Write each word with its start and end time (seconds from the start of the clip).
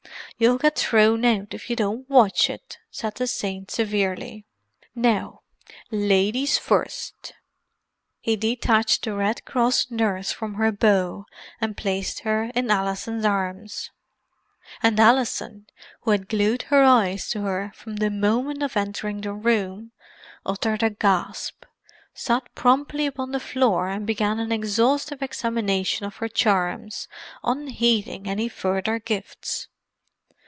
"You'll 0.37 0.57
get 0.57 0.75
thrown 0.75 1.23
out, 1.23 1.53
if 1.53 1.69
you 1.69 1.75
don't 1.75 2.09
watch 2.09 2.49
it!" 2.49 2.79
said 2.89 3.13
the 3.13 3.27
saint 3.27 3.69
severely. 3.69 4.47
"Now—ladies 4.95 6.57
first!" 6.57 7.33
He 8.19 8.35
detached 8.35 9.03
the 9.03 9.13
Red 9.13 9.45
Cross 9.45 9.91
nurse 9.91 10.31
from 10.31 10.55
her 10.55 10.71
bough 10.71 11.27
and 11.59 11.77
placed 11.77 12.21
her 12.21 12.45
in 12.55 12.71
Alison's 12.71 13.23
arms; 13.23 13.91
and 14.81 14.99
Alison, 14.99 15.67
who 15.99 16.09
had 16.09 16.27
glued 16.27 16.63
her 16.63 16.81
eyes 16.83 17.29
to 17.29 17.41
her 17.43 17.71
from 17.75 17.97
the 17.97 18.09
moment 18.09 18.63
of 18.63 18.75
entering 18.75 19.21
the 19.21 19.33
room, 19.33 19.91
uttered 20.43 20.81
a 20.81 20.89
gasp, 20.89 21.65
sat 22.15 22.49
promptly 22.55 23.05
upon 23.05 23.31
the 23.31 23.39
floor, 23.39 23.89
and 23.89 24.07
began 24.07 24.39
an 24.39 24.51
exhaustive 24.51 25.21
examination 25.21 26.03
of 26.07 26.15
her 26.15 26.27
charms, 26.27 27.07
unheeding 27.43 28.25
any 28.27 28.49
further 28.49 28.97
gifts. 28.97 29.67